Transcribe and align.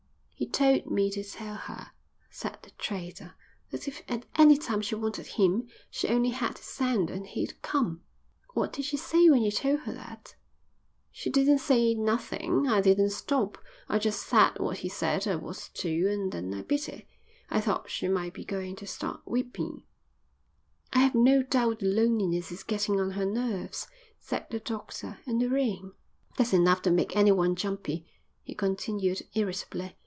"He 0.33 0.47
told 0.47 0.89
me 0.89 1.11
to 1.11 1.23
tell 1.23 1.53
her," 1.53 1.91
said 2.31 2.57
the 2.63 2.71
trader, 2.71 3.35
"that 3.69 3.87
if 3.87 4.01
at 4.09 4.25
any 4.35 4.57
time 4.57 4.81
she 4.81 4.95
wanted 4.95 5.27
him 5.27 5.67
she 5.91 6.07
only 6.07 6.31
had 6.31 6.55
to 6.55 6.63
send 6.63 7.11
and 7.11 7.27
he'd 7.27 7.61
come." 7.61 8.01
"What 8.55 8.73
did 8.73 8.85
she 8.85 8.97
say 8.97 9.29
when 9.29 9.43
you 9.43 9.51
told 9.51 9.81
her 9.81 9.93
that?" 9.93 10.35
"She 11.11 11.29
didn't 11.29 11.59
say 11.59 11.93
nothing. 11.93 12.67
I 12.67 12.81
didn't 12.81 13.11
stop. 13.11 13.59
I 13.87 13.99
just 13.99 14.23
said 14.25 14.59
what 14.59 14.79
he 14.79 14.89
said 14.89 15.27
I 15.27 15.35
was 15.35 15.69
to 15.75 16.09
and 16.11 16.31
then 16.31 16.55
I 16.55 16.63
beat 16.63 16.89
it. 16.89 17.05
I 17.51 17.61
thought 17.61 17.91
she 17.91 18.07
might 18.07 18.33
be 18.33 18.43
going 18.43 18.75
to 18.77 18.87
start 18.87 19.21
weepin'." 19.27 19.83
"I 20.91 20.99
have 20.99 21.13
no 21.13 21.43
doubt 21.43 21.79
the 21.79 21.85
loneliness 21.87 22.51
is 22.51 22.63
getting 22.63 22.99
on 22.99 23.11
her 23.11 23.27
nerves," 23.27 23.87
said 24.19 24.47
the 24.49 24.59
doctor. 24.59 25.19
"And 25.27 25.39
the 25.39 25.49
rain 25.49 25.93
that's 26.35 26.51
enough 26.51 26.81
to 26.81 26.91
make 26.91 27.15
anyone 27.15 27.55
jumpy," 27.55 28.07
he 28.43 28.55
continued 28.55 29.21
irritably. 29.35 29.95